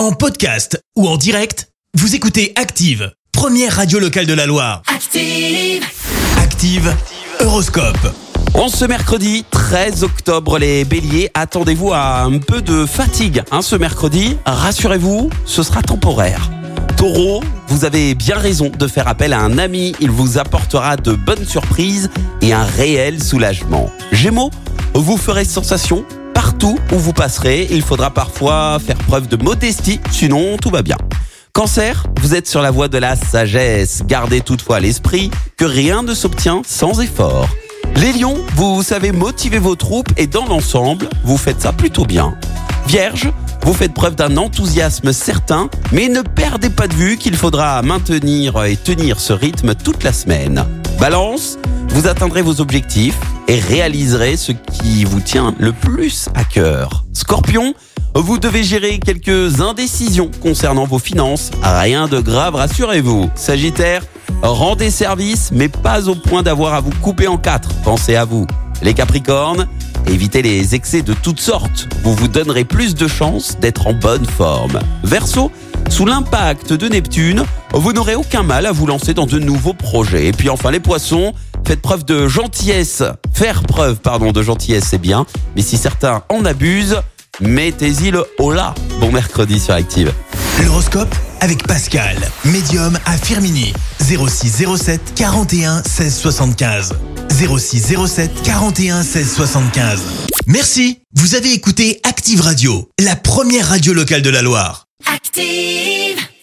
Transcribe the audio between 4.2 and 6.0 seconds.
de la Loire. Active.